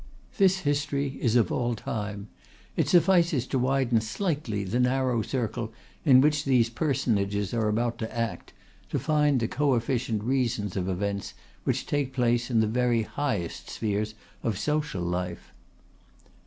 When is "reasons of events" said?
10.23-11.35